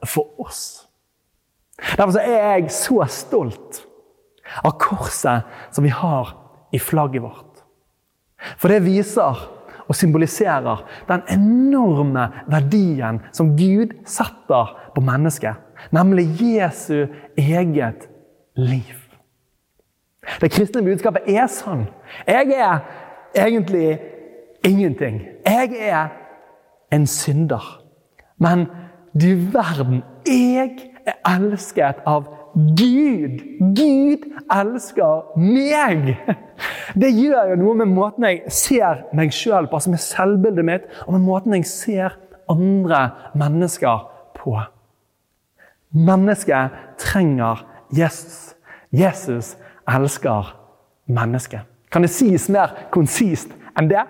for 0.07 0.31
oss. 0.40 0.85
Derfor 1.97 2.21
er 2.23 2.61
jeg 2.61 2.71
så 2.73 3.02
stolt 3.11 3.83
av 4.62 4.76
korset 4.78 5.49
som 5.75 5.85
vi 5.85 5.90
har 5.90 6.37
i 6.75 6.78
flagget 6.78 7.25
vårt. 7.25 7.62
For 8.61 8.71
det 8.71 8.85
viser 8.85 9.40
og 9.88 9.95
symboliserer 9.95 10.85
den 11.09 11.23
enorme 11.31 12.29
verdien 12.50 13.21
som 13.33 13.55
Gud 13.57 13.95
setter 14.07 14.75
på 14.95 15.00
mennesket. 15.05 15.55
Nemlig 15.93 16.29
Jesu 16.41 17.07
eget 17.37 18.09
liv. 18.57 19.00
Det 20.41 20.50
kristne 20.50 20.83
budskapet 20.85 21.29
er 21.29 21.47
sånn. 21.53 21.85
Jeg 22.26 22.55
er 22.57 22.81
egentlig 23.37 23.99
ingenting. 24.64 25.21
Jeg 25.45 25.76
er 25.79 26.09
en 26.93 27.07
synder. 27.07 27.64
Men 28.41 28.67
du 29.14 29.35
verden, 29.53 30.03
jeg 30.26 30.91
er 31.07 31.21
elsket 31.37 32.00
av 32.07 32.26
Gud! 32.55 33.41
Gud 33.75 34.27
elsker 34.53 35.39
meg! 35.41 36.15
Det 37.01 37.11
gjør 37.11 37.51
jo 37.51 37.57
noe 37.59 37.79
med 37.81 37.91
måten 37.91 38.27
jeg 38.29 38.53
ser 38.55 39.03
meg 39.17 39.35
sjøl 39.35 39.67
på, 39.67 39.81
altså 39.81 39.91
med 39.91 40.03
selvbildet 40.03 40.67
mitt, 40.67 40.85
og 41.09 41.17
med 41.17 41.25
måten 41.27 41.57
jeg 41.57 41.67
ser 41.67 42.15
andre 42.51 43.09
mennesker 43.35 44.05
på. 44.39 44.55
Mennesket 45.95 46.79
trenger 46.99 47.65
Jesus. 47.95 48.55
Jesus 48.95 49.55
elsker 49.91 50.55
mennesket. 51.07 51.67
Kan 51.91 52.07
det 52.07 52.13
sies 52.15 52.47
mer 52.51 52.75
konsist 52.95 53.51
enn 53.79 53.91
det? 53.91 54.03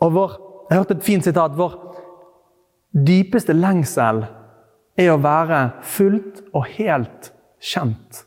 Og 0.00 0.12
vår, 0.14 0.34
jeg 0.70 0.80
hørte 0.80 0.96
et 0.96 1.04
fint 1.04 1.24
sitat. 1.24 1.56
Vår 1.56 1.76
dypeste 2.92 3.52
lengsel 3.56 4.24
er 4.98 5.12
å 5.12 5.20
være 5.22 5.60
fullt 5.86 6.42
og 6.52 6.66
helt 6.74 7.30
kjent. 7.62 8.24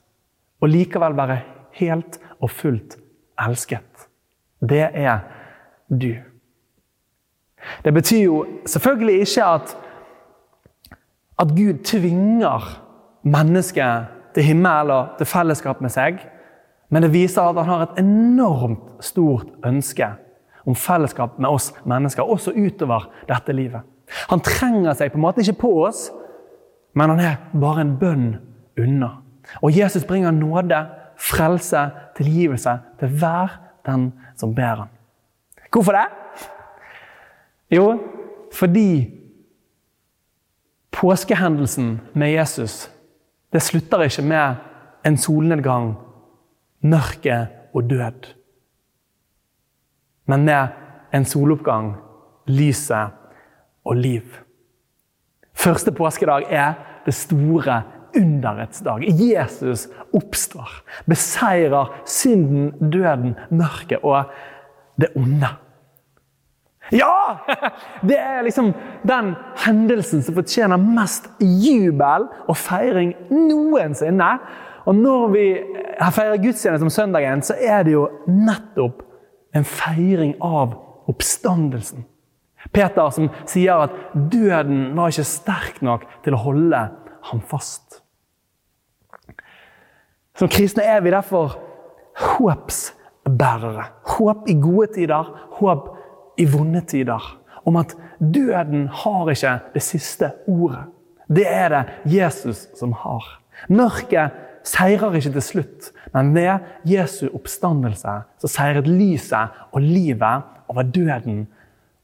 Og 0.61 0.71
likevel 0.71 1.17
være 1.17 1.41
helt 1.79 2.19
og 2.39 2.51
fullt 2.53 2.97
elsket. 3.41 4.07
Det 4.61 4.83
er 4.93 5.23
du. 5.89 6.13
Det 7.85 7.93
betyr 7.93 8.23
jo 8.23 8.45
selvfølgelig 8.65 9.19
ikke 9.25 9.45
at, 9.45 9.75
at 11.41 11.53
Gud 11.57 11.83
tvinger 11.85 12.67
mennesket 13.21 14.17
til 14.35 14.43
himmel 14.43 14.93
og 14.93 15.17
til 15.19 15.29
fellesskap 15.29 15.81
med 15.81 15.93
seg. 15.93 16.21
Men 16.91 17.05
det 17.05 17.13
viser 17.13 17.45
at 17.45 17.59
han 17.61 17.69
har 17.69 17.85
et 17.85 18.01
enormt 18.01 19.03
stort 19.05 19.51
ønske 19.65 20.07
om 20.65 20.75
fellesskap 20.77 21.39
med 21.39 21.49
oss 21.49 21.71
mennesker, 21.89 22.23
også 22.23 22.53
utover 22.53 23.07
dette 23.29 23.53
livet. 23.55 23.81
Han 24.29 24.43
trenger 24.43 24.93
seg 24.97 25.13
på 25.13 25.17
en 25.17 25.23
måte 25.23 25.41
ikke 25.41 25.61
på 25.63 25.71
oss, 25.87 26.09
men 26.93 27.09
han 27.09 27.19
er 27.19 27.35
bare 27.61 27.81
en 27.81 27.97
bønn 27.99 28.35
unna. 28.79 29.09
Og 29.61 29.77
Jesus 29.77 30.05
bringer 30.05 30.31
nåde, 30.31 30.85
frelse, 31.17 31.89
tilgivelse 32.17 32.79
til 32.99 33.17
hver 33.19 33.59
den 33.85 34.11
som 34.35 34.55
ber 34.55 34.75
ham. 34.75 34.87
Hvorfor 35.71 35.91
det? 35.91 36.07
Jo, 37.71 37.99
fordi 38.53 39.17
påskehendelsen 40.91 42.01
med 42.13 42.31
Jesus 42.31 42.91
det 43.53 43.61
slutter 43.61 44.01
ikke 44.01 44.21
med 44.21 44.55
en 45.05 45.17
solnedgang, 45.17 45.95
mørke 46.81 47.47
og 47.73 47.89
død. 47.89 48.27
Men 50.25 50.45
med 50.45 50.67
en 51.13 51.25
soloppgang 51.25 51.95
lyset 52.47 53.11
og 53.85 53.95
liv. 53.95 54.23
Første 55.61 55.91
påskedag 55.93 56.47
er 56.49 56.73
det 57.05 57.13
store 57.13 57.81
underets 58.17 58.81
dag. 58.81 59.03
Jesus 59.05 59.87
oppstår, 60.13 60.71
beseirer 61.05 61.91
synden, 62.05 62.71
døden, 62.91 63.35
mørket 63.49 64.01
og 64.01 64.31
det 65.01 65.11
onde. 65.15 65.51
Ja! 66.91 67.37
Det 68.09 68.17
er 68.17 68.41
liksom 68.41 68.73
den 69.07 69.35
hendelsen 69.61 70.23
som 70.25 70.35
fortjener 70.35 70.81
mest 70.81 71.29
jubel 71.39 72.25
og 72.49 72.57
feiring 72.57 73.13
noensinne. 73.29 74.31
Og 74.89 74.97
når 74.97 75.27
vi 75.35 75.45
feirer 76.01 76.41
gudstjeneste 76.41 76.87
om 76.87 76.89
søndagen, 76.89 77.45
så 77.45 77.53
er 77.61 77.85
det 77.85 77.93
jo 77.93 78.07
nettopp 78.25 79.05
en 79.55 79.67
feiring 79.67 80.33
av 80.41 80.73
oppstandelsen. 81.11 82.07
Peter 82.71 83.09
som 83.11 83.29
sier 83.49 83.87
at 83.87 83.95
døden 84.31 84.91
var 84.95 85.11
ikke 85.11 85.27
sterk 85.27 85.81
nok 85.83 86.05
til 86.23 86.37
å 86.37 86.43
holde 86.45 86.85
ham 87.31 87.41
fast. 87.47 87.99
Som 90.39 90.49
kristne 90.51 90.85
er 90.87 91.03
vi 91.03 91.11
derfor 91.13 91.57
håpsbærere. 92.17 93.85
Håp 94.15 94.47
i 94.49 94.55
gode 94.61 94.87
tider, 94.95 95.27
håp 95.59 95.91
i 96.39 96.47
vonde 96.49 96.81
tider. 96.87 97.21
Om 97.67 97.77
at 97.77 97.93
døden 98.17 98.87
har 99.03 99.29
ikke 99.29 99.57
det 99.75 99.83
siste 99.85 100.31
ordet. 100.49 100.87
Det 101.31 101.45
er 101.47 101.69
det 101.69 101.83
Jesus 102.15 102.65
som 102.75 102.95
har. 103.03 103.27
Mørket 103.69 104.33
seirer 104.67 105.13
ikke 105.17 105.33
til 105.35 105.45
slutt, 105.45 105.91
men 106.13 106.33
ved 106.35 106.65
Jesu 106.89 107.27
oppstandelse 107.29 108.15
så 108.41 108.49
seiret 108.49 108.89
lyset 108.89 109.53
og 109.71 109.85
livet 109.85 110.49
over 110.71 110.83
døden 110.83 111.45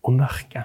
og 0.08 0.16
mørke. 0.16 0.64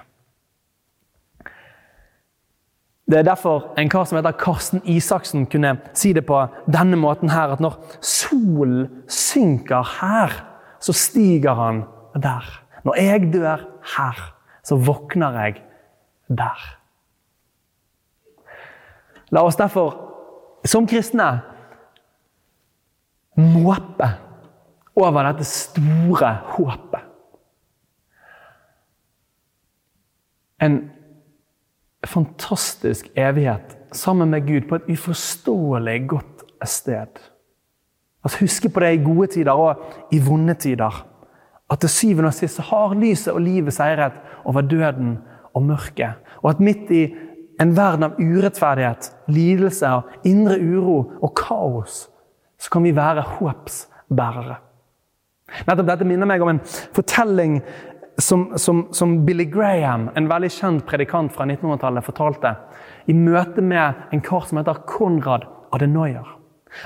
Det 3.03 3.19
er 3.19 3.27
derfor 3.27 3.73
en 3.77 3.89
kar 3.91 4.07
som 4.07 4.17
heter 4.17 4.35
Karsten 4.39 4.81
Isaksen 4.87 5.45
kunne 5.51 5.75
si 5.93 6.13
det 6.15 6.23
på 6.25 6.39
denne 6.71 6.97
måten 6.97 7.29
her, 7.33 7.51
at 7.51 7.61
når 7.61 7.75
solen 8.01 8.87
synker 9.11 9.83
her, 9.99 10.31
så 10.79 10.95
stiger 10.95 11.53
han 11.59 11.83
der. 12.15 12.47
Når 12.83 12.95
jeg 12.99 13.33
dør 13.33 13.67
her, 13.97 14.23
så 14.63 14.79
våkner 14.79 15.39
jeg 15.43 15.61
der. 16.31 16.63
La 19.31 19.43
oss 19.43 19.59
derfor, 19.59 19.97
som 20.65 20.87
kristne, 20.87 21.41
måpe 23.35 24.07
over 24.95 25.25
dette 25.31 25.47
store 25.47 26.37
håpet. 26.55 27.12
En 30.63 30.79
fantastisk 32.07 33.09
evighet 33.19 33.77
sammen 33.91 34.31
med 34.31 34.47
Gud 34.47 34.69
på 34.69 34.79
et 34.79 34.89
uforståelig 34.93 35.97
godt 36.07 36.43
sted. 36.65 37.19
At 38.23 38.37
Huske 38.39 38.69
på 38.69 38.79
det 38.79 38.93
i 38.93 39.03
gode 39.03 39.27
tider 39.35 39.51
og 39.51 39.83
i 40.11 40.21
vonde 40.23 40.53
tider. 40.53 41.03
At 41.71 41.79
til 41.79 41.89
syvende 41.89 42.31
og 42.31 42.37
sist 42.37 42.61
har 42.69 42.95
lyset 42.95 43.33
og 43.33 43.41
livet 43.41 43.75
seiret 43.75 44.15
over 44.45 44.61
døden 44.61 45.17
og 45.53 45.63
mørket. 45.63 46.19
Og 46.41 46.49
at 46.49 46.59
midt 46.59 46.91
i 46.91 47.03
en 47.61 47.75
verden 47.77 48.07
av 48.07 48.19
urettferdighet, 48.19 49.11
lidelse, 49.27 49.87
og 49.87 50.25
indre 50.25 50.57
uro 50.59 50.97
og 51.21 51.33
kaos, 51.37 52.07
så 52.59 52.71
kan 52.71 52.83
vi 52.83 52.95
være 52.95 53.25
håpsbærere. 53.37 54.57
Nettopp 55.67 55.89
Dette 55.91 56.07
minner 56.07 56.29
meg 56.29 56.41
om 56.41 56.53
en 56.53 56.61
fortelling 56.95 57.59
som, 58.17 58.57
som, 58.57 58.87
som, 58.93 59.25
Billy 59.25 59.45
Graham, 59.45 60.09
en 60.15 60.29
veldig 60.29 60.49
kjent 60.53 60.85
predikant 60.85 61.33
fra 61.33 61.47
1900-tallet, 61.47 62.05
fortalte 62.05 62.53
i 63.09 63.15
møte 63.17 63.61
med 63.65 64.13
en 64.13 64.21
kar 64.21 64.45
som 64.47 64.59
heter 64.59 64.83
Konrad 64.89 65.47
Adenauer. 65.73 66.35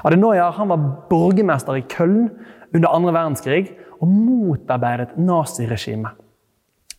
Adenauer 0.08 0.56
han 0.56 0.72
var 0.72 0.86
borgermester 1.10 1.80
i 1.80 1.86
Köln 1.92 2.30
under 2.76 2.92
andre 2.92 3.14
verdenskrig 3.16 3.74
og 4.00 4.08
motarbeidet 4.12 5.18
naziregimet. 5.20 6.16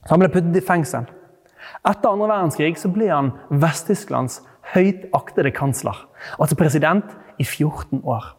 Han 0.08 0.20
ble 0.22 0.30
puttet 0.32 0.56
i 0.56 0.64
fengsel. 0.64 1.08
Etter 1.86 2.10
andre 2.10 2.28
verdenskrig 2.30 2.76
så 2.80 2.90
ble 2.92 3.10
han 3.10 3.32
Vest-Tysklands 3.50 4.40
høyt 4.74 5.08
aktede 5.16 5.52
kansler, 5.56 5.96
altså 6.36 6.56
president, 6.58 7.16
i 7.38 7.44
14 7.46 8.02
år. 8.02 8.32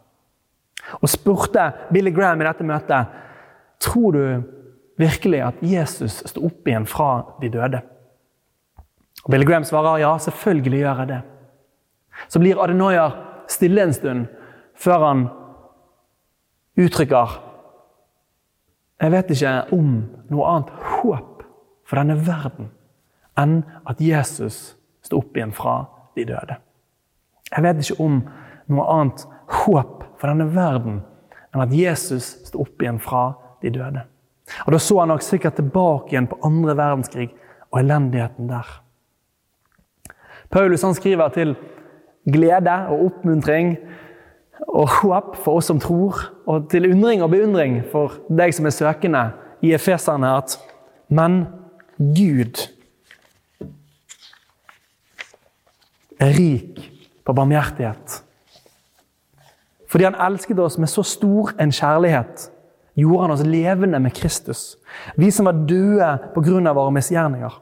Og 1.00 1.08
spurte 1.08 1.70
Billy 1.92 2.12
Graham 2.14 2.42
i 2.42 2.46
dette 2.46 2.66
møtet 2.66 3.14
tror 3.80 4.12
du 4.12 4.24
virkelig 5.00 5.40
at 5.44 5.62
Jesus 5.64 6.20
sto 6.28 6.44
opp 6.48 6.68
igjen 6.68 6.86
fra 6.88 7.10
de 7.40 7.50
døde? 7.52 7.80
Og 9.24 9.32
Billy 9.32 9.44
Graham 9.48 9.66
svarer 9.68 10.00
ja, 10.00 10.14
selvfølgelig 10.18 10.80
gjør 10.80 11.02
jeg 11.02 11.08
det. 11.08 11.20
Så 12.28 12.40
blir 12.40 12.60
Adenauer 12.62 13.16
stille 13.50 13.82
en 13.82 13.94
stund 13.94 14.26
før 14.74 15.06
han 15.06 15.28
uttrykker 16.80 17.38
Jeg 19.00 19.12
vet 19.12 19.30
ikke 19.32 19.52
om 19.72 19.92
noe 20.28 20.48
annet 20.48 20.72
håp 21.00 21.44
for 21.88 21.96
denne 21.96 22.18
verden 22.20 22.68
enn 23.40 23.62
at 23.88 24.00
Jesus 24.04 24.74
sto 25.00 25.22
opp 25.22 25.36
igjen 25.36 25.54
fra 25.56 25.86
de 26.18 26.26
døde. 26.28 26.58
Jeg 27.48 27.64
vet 27.64 27.80
ikke 27.80 28.04
om 28.04 28.18
noe 28.68 28.84
annet 28.92 29.24
håp 29.64 30.04
for 30.20 30.28
denne 30.28 30.50
verden 30.52 31.00
enn 31.50 31.64
at 31.64 31.72
Jesus 31.74 32.34
sto 32.46 32.60
opp 32.66 32.82
igjen 32.82 33.00
fra 33.02 33.30
de 33.64 33.72
døde. 33.74 34.04
Og 34.66 34.72
Da 34.72 34.78
så 34.78 34.98
han 34.98 35.08
nok 35.08 35.22
sikkert 35.22 35.54
tilbake 35.54 36.14
igjen 36.14 36.28
på 36.30 36.38
andre 36.44 36.76
verdenskrig 36.76 37.30
og 37.70 37.80
elendigheten 37.80 38.48
der. 38.48 38.66
Paulus 40.50 40.82
han 40.82 40.94
skriver 40.94 41.28
til 41.28 41.54
glede 42.26 42.76
og 42.90 43.04
oppmuntring 43.04 43.76
og 44.68 44.88
håp 45.00 45.36
for 45.36 45.60
oss 45.60 45.70
som 45.70 45.80
tror, 45.80 46.18
og 46.46 46.68
til 46.70 46.90
undring 46.90 47.22
og 47.22 47.30
beundring 47.30 47.80
for 47.92 48.18
deg 48.28 48.52
som 48.54 48.66
er 48.66 48.74
søkende 48.74 49.22
i 49.62 49.72
Efeserne, 49.74 50.36
at 50.36 50.58
men 51.08 51.46
Gud 51.98 52.60
er 56.20 56.34
rik 56.36 56.82
på 57.24 57.32
barmhjertighet. 57.32 58.20
Fordi 59.90 60.06
han 60.06 60.18
elsket 60.26 60.58
oss 60.62 60.78
med 60.78 60.90
så 60.90 61.02
stor 61.02 61.54
en 61.60 61.72
kjærlighet 61.74 62.50
gjorde 62.94 63.22
han 63.22 63.34
oss 63.34 63.44
levende 63.46 64.00
med 64.00 64.14
Kristus. 64.14 64.76
Vi 65.16 65.30
som 65.30 65.46
var 65.46 65.52
døde 65.68 66.18
pga. 66.34 66.72
våre 66.72 66.90
misgjerninger. 66.90 67.52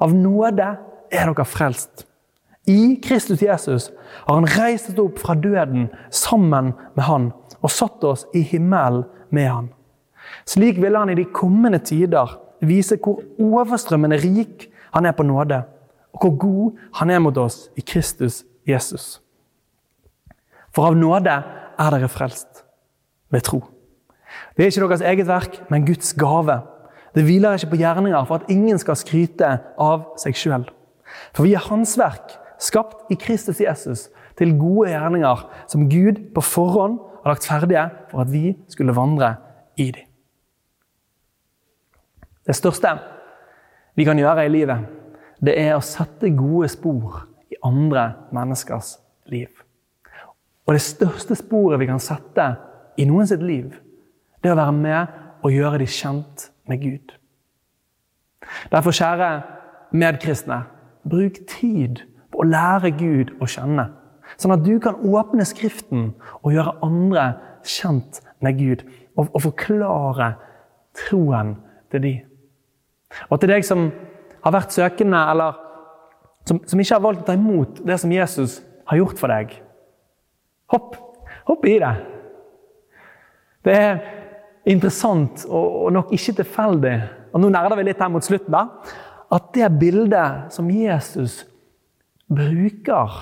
Av 0.00 0.14
nåde 0.14 0.76
er 1.12 1.26
dere 1.30 1.44
frelst. 1.44 2.06
I 2.66 2.96
Kristus 2.96 3.42
Jesus 3.42 3.90
har 4.26 4.34
han 4.34 4.48
reist 4.48 4.90
oss 4.90 4.98
opp 4.98 5.18
fra 5.18 5.34
døden 5.34 5.90
sammen 6.10 6.72
med 6.96 7.04
han 7.04 7.32
og 7.60 7.70
satt 7.70 8.04
oss 8.04 8.26
i 8.34 8.40
himmelen 8.40 9.04
med 9.30 9.50
han. 9.50 9.68
Slik 10.48 10.80
vil 10.80 10.96
han 10.96 11.10
i 11.10 11.18
de 11.18 11.24
kommende 11.24 11.78
tider 11.78 12.38
vise 12.64 12.96
hvor 12.96 13.20
overstrømmende 13.40 14.16
rik 14.22 14.70
han 14.94 15.06
er 15.06 15.12
på 15.12 15.26
nåde, 15.26 15.60
og 16.14 16.22
hvor 16.22 16.36
god 16.38 16.80
han 17.00 17.10
er 17.10 17.20
mot 17.20 17.36
oss 17.36 17.68
i 17.76 17.82
Kristus 17.84 18.44
Jesus. 18.66 19.20
For 20.74 20.88
av 20.88 20.96
nåde 20.96 21.34
er 21.34 21.94
dere 21.94 22.08
frelst 22.08 22.64
ved 23.30 23.44
tro. 23.44 23.60
Det 24.56 24.64
er 24.64 24.70
ikke 24.70 24.88
deres 24.88 25.04
eget 25.04 25.28
verk, 25.28 25.58
men 25.70 25.86
Guds 25.86 26.14
gave. 26.14 26.60
Det 27.14 27.24
hviler 27.24 27.54
ikke 27.54 27.74
på 27.74 27.80
gjerninger 27.82 28.24
for 28.24 28.40
at 28.40 28.50
ingen 28.50 28.78
skal 28.78 28.98
skryte 28.98 29.50
av 29.78 30.08
seg 30.20 30.38
sjøl. 30.38 30.66
For 31.34 31.46
vi 31.46 31.54
er 31.54 31.66
Hans 31.68 31.94
verk, 31.98 32.36
skapt 32.58 33.10
i 33.12 33.18
Kristus 33.20 33.60
Jesus, 33.62 34.08
til 34.38 34.56
gode 34.58 34.90
gjerninger 34.90 35.44
som 35.70 35.86
Gud 35.90 36.18
på 36.34 36.42
forhånd 36.42 36.98
har 37.22 37.34
lagt 37.34 37.46
ferdige 37.46 37.84
for 38.10 38.24
at 38.24 38.32
vi 38.32 38.56
skulle 38.68 38.96
vandre 38.96 39.34
i 39.76 39.90
dem. 39.94 40.10
Det 42.44 42.56
største 42.56 42.90
vi 43.96 44.04
kan 44.04 44.18
gjøre 44.18 44.44
i 44.44 44.52
livet, 44.52 44.84
det 45.44 45.54
er 45.60 45.76
å 45.76 45.84
sette 45.84 46.32
gode 46.36 46.68
spor 46.72 47.22
i 47.52 47.56
andre 47.64 48.10
menneskers 48.34 48.98
liv. 49.32 49.48
Og 50.66 50.76
det 50.76 50.82
største 50.84 51.36
sporet 51.38 51.80
vi 51.80 51.88
kan 51.88 52.02
sette 52.02 52.46
i 53.00 53.06
noen 53.08 53.28
sitt 53.28 53.42
liv, 53.44 53.70
det 54.44 54.50
er 54.50 54.58
å 54.58 54.60
være 54.60 54.76
med 54.76 55.20
og 55.40 55.52
gjøre 55.54 55.78
de 55.80 55.86
kjent 55.88 56.50
med 56.68 56.82
Gud. 56.82 57.14
Derfor, 58.68 58.92
kjære 58.92 59.30
medkristne, 59.96 60.58
bruk 61.08 61.38
tid 61.48 62.02
på 62.28 62.42
å 62.42 62.48
lære 62.48 62.92
Gud 62.98 63.32
å 63.40 63.48
kjenne. 63.48 63.86
Sånn 64.36 64.52
at 64.52 64.64
du 64.66 64.74
kan 64.84 65.00
åpne 65.00 65.46
Skriften 65.48 66.10
og 66.42 66.52
gjøre 66.52 66.76
andre 66.84 67.26
kjent 67.64 68.20
med 68.44 68.60
Gud. 68.60 68.84
Og, 69.16 69.30
og 69.30 69.44
forklare 69.46 70.34
troen 71.06 71.54
til 71.92 72.04
de. 72.04 72.14
Og 73.30 73.40
til 73.40 73.54
deg 73.54 73.64
som 73.64 73.86
har 74.44 74.52
vært 74.52 74.76
søkende, 74.76 75.20
eller 75.32 75.56
som, 76.44 76.60
som 76.68 76.80
ikke 76.80 76.98
har 76.98 77.04
valgt 77.04 77.24
å 77.24 77.28
ta 77.30 77.38
imot 77.38 77.80
det 77.88 77.96
som 78.02 78.12
Jesus 78.12 78.58
har 78.90 79.00
gjort 79.00 79.20
for 79.20 79.32
deg. 79.32 79.54
Hopp, 80.74 80.98
hopp 81.48 81.64
i 81.68 81.78
det. 81.80 81.94
Det 83.64 83.78
er 83.80 84.02
interessant 84.70 85.44
og 85.48 85.90
nok 85.92 86.12
ikke 86.16 86.38
tilfeldig 86.40 86.96
og 87.34 87.42
Nå 87.42 87.48
nerder 87.50 87.74
vi 87.74 87.88
litt 87.88 87.98
her 87.98 88.12
mot 88.14 88.22
slutten. 88.22 88.54
da, 88.54 88.68
at 89.34 89.48
det 89.54 89.66
bildet 89.80 90.52
som 90.54 90.68
Jesus 90.70 91.40
bruker 92.30 93.16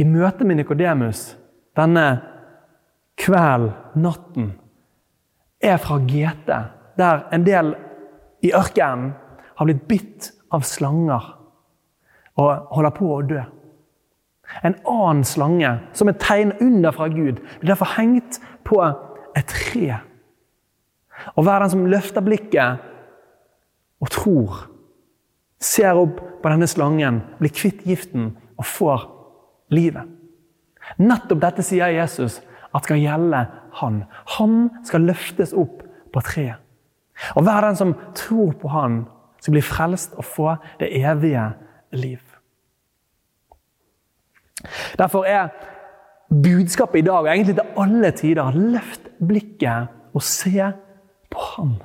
i 0.00 0.04
møte 0.08 0.46
med 0.48 0.56
Nikodemus 0.56 1.34
denne 1.76 2.06
kvelden, 3.20 3.74
natten, 3.94 4.54
er 5.60 5.76
fra 5.76 5.98
GT, 5.98 6.48
der 6.98 7.26
en 7.32 7.44
del 7.44 7.74
i 8.44 8.50
ørkenen 8.56 9.12
har 9.56 9.68
blitt 9.68 9.84
bitt 9.88 10.30
av 10.52 10.64
slanger 10.66 11.28
og 12.40 12.72
holder 12.74 12.94
på 12.96 13.10
å 13.14 13.20
dø. 13.28 13.44
En 14.66 14.74
annen 14.88 15.22
slange, 15.24 15.70
som 15.92 16.10
et 16.10 16.20
tegn 16.20 16.52
under 16.60 16.92
fra 16.96 17.08
Gud, 17.12 17.40
blir 17.60 17.70
derfor 17.70 17.94
hengt 17.96 18.40
på 18.66 18.80
et 18.84 19.46
tre. 19.52 20.00
Og 21.34 21.46
hver 21.46 21.64
den 21.64 21.72
som 21.72 21.86
løfter 21.90 22.24
blikket 22.24 22.84
og 24.02 24.10
tror, 24.12 24.64
ser 25.64 25.96
opp 25.96 26.20
på 26.42 26.50
denne 26.52 26.68
slangen, 26.68 27.22
blir 27.38 27.54
kvitt 27.54 27.84
giften 27.88 28.34
og 28.58 28.68
får 28.68 29.06
livet. 29.72 30.04
Nettopp 31.00 31.40
dette 31.40 31.64
sier 31.64 31.94
Jesus 31.94 32.42
at 32.74 32.84
skal 32.84 33.00
gjelde 33.00 33.46
han. 33.80 34.02
Han 34.36 34.68
skal 34.84 35.08
løftes 35.08 35.54
opp 35.56 35.80
på 36.12 36.22
treet. 36.26 36.60
Og 37.38 37.46
hver 37.46 37.62
den 37.62 37.78
som 37.78 37.94
tror 38.18 38.52
på 38.58 38.70
han, 38.72 39.04
skal 39.40 39.54
bli 39.54 39.62
frelst 39.64 40.14
og 40.18 40.24
få 40.24 40.54
det 40.80 40.88
evige 40.98 41.44
liv. 41.94 42.20
Derfor 44.98 45.26
er 45.28 45.52
budskapet 46.32 47.02
i 47.02 47.06
dag, 47.06 47.26
og 47.26 47.28
egentlig 47.28 47.54
til 47.58 47.82
alle 47.82 48.10
tider, 48.16 48.56
løft 48.56 49.10
blikket 49.20 49.92
og 50.14 50.24
se 50.24 50.72
på 51.34 51.44
Han. 51.54 51.76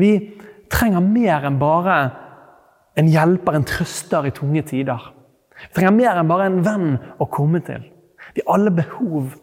Vi 0.00 0.10
trenger 0.72 1.04
mer 1.04 1.46
enn 1.48 1.58
bare 1.60 1.96
en 2.98 3.10
hjelper, 3.10 3.56
en 3.58 3.66
trøster 3.66 4.28
i 4.28 4.34
tunge 4.34 4.62
tider. 4.66 5.10
Vi 5.54 5.72
trenger 5.76 5.96
mer 5.96 6.20
enn 6.20 6.30
bare 6.30 6.50
en 6.50 6.60
venn 6.66 6.92
å 7.22 7.28
komme 7.30 7.60
til. 7.66 7.82
Vi 8.34 8.42
har 8.42 8.56
alle 8.56 8.72
behov 8.74 9.34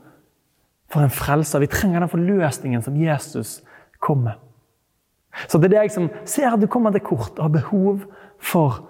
for 0.91 1.03
en 1.03 1.13
frelser. 1.13 1.63
Vi 1.63 1.71
trenger 1.71 2.03
den 2.03 2.11
forløsningen 2.11 2.83
som 2.83 2.97
Jesus 2.99 3.59
kom 4.03 4.25
med. 4.27 4.39
Så 5.47 5.59
det 5.59 5.71
er 5.71 5.81
deg 5.81 5.93
som 5.93 6.09
ser 6.27 6.51
at 6.51 6.59
du 6.59 6.67
kommer 6.67 6.91
til 6.91 7.05
kort 7.05 7.37
og 7.37 7.45
har 7.45 7.53
behov 7.53 8.01
for 8.41 8.81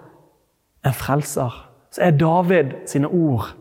en 0.82 0.94
frelser, 0.96 1.52
så 1.92 2.02
er 2.02 2.16
David 2.18 2.72
sine 2.90 3.06
ord 3.06 3.52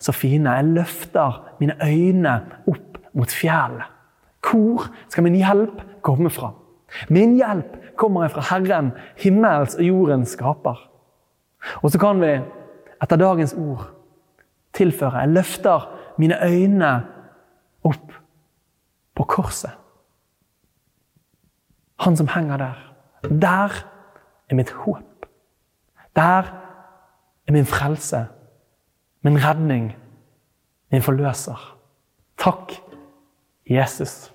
så 0.00 0.12
fine. 0.14 0.52
Jeg 0.52 0.64
løfter 0.76 1.40
mine 1.60 1.74
øyne 1.82 2.34
opp 2.70 3.00
mot 3.16 3.32
fjellet. 3.32 3.88
Hvor 4.50 4.88
skal 5.08 5.24
min 5.26 5.38
hjelp 5.38 5.82
komme 6.02 6.30
fra? 6.30 6.52
Min 7.08 7.36
hjelp 7.38 7.96
kommer 7.96 8.28
fra 8.28 8.42
Herren, 8.50 8.92
himmels 9.20 9.76
og 9.78 9.84
jordens 9.86 10.34
skaper. 10.34 10.78
Og 11.82 11.92
så 11.92 12.00
kan 12.00 12.20
vi, 12.22 12.32
etter 13.02 13.20
dagens 13.20 13.54
ord, 13.54 13.84
tilføre 14.74 15.24
Jeg 15.24 15.34
løfter 15.34 15.86
mine 16.18 16.38
øyne 16.46 16.90
opp 17.84 18.12
på 19.14 19.24
korset. 19.24 19.70
Han 22.00 22.16
som 22.16 22.28
henger 22.28 22.56
der. 22.56 22.78
Der 23.22 23.84
er 24.48 24.54
mitt 24.54 24.70
håp. 24.70 25.26
Der 26.16 26.42
er 27.46 27.52
min 27.52 27.66
frelse, 27.66 28.26
min 29.22 29.38
redning, 29.44 29.96
min 30.90 31.02
forløser. 31.02 31.76
Takk, 32.38 32.72
Jesus. 33.70 34.32